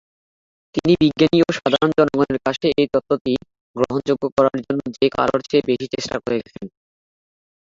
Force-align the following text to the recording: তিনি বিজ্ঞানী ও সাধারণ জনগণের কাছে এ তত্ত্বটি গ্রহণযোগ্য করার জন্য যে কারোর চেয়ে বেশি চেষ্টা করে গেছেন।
তিনি 0.75 0.93
বিজ্ঞানী 1.01 1.37
ও 1.41 1.57
সাধারণ 1.57 1.89
জনগণের 1.97 2.39
কাছে 2.45 2.67
এ 2.73 2.93
তত্ত্বটি 2.93 3.33
গ্রহণযোগ্য 3.75 4.23
করার 4.35 4.57
জন্য 4.65 4.81
যে 4.97 5.05
কারোর 5.15 5.41
চেয়ে 5.43 5.67
বেশি 5.69 5.87
চেষ্টা 5.93 6.15
করে 6.19 6.35
গেছেন। 6.39 6.65